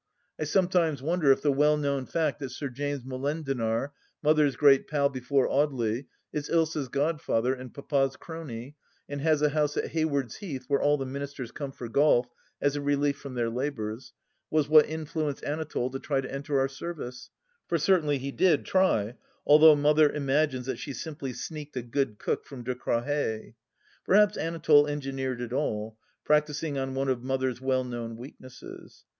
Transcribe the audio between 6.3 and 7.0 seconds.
is Usa's